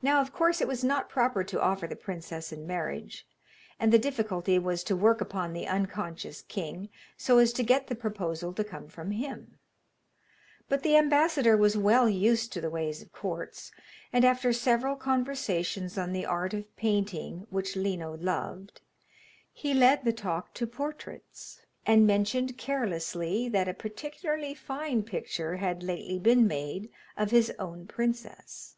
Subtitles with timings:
[0.00, 3.26] Now, of course, it was not proper to offer the princess in marriage,
[3.80, 7.96] and the difficulty was to work upon the unconscious king so as to get the
[7.96, 9.58] proposal to come from him.
[10.68, 13.72] But the ambassador was well used to the ways of courts,
[14.12, 18.80] and after several conversations on the art of painting, which Lino loved,
[19.52, 25.82] he led the talk to portraits, and mentioned carelessly that a particularly fine picture had
[25.82, 28.76] lately been made of his own princess.